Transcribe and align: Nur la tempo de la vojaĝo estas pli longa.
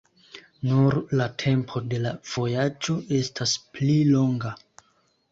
Nur 0.67 0.95
la 1.19 1.25
tempo 1.43 1.81
de 1.91 1.99
la 2.05 2.13
vojaĝo 2.29 2.95
estas 3.19 3.53
pli 3.77 3.99
longa. 4.15 4.55